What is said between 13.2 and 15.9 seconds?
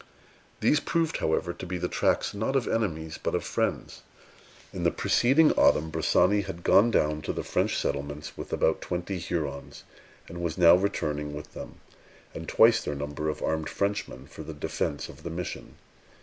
of armed Frenchmen, for the defence of the mission.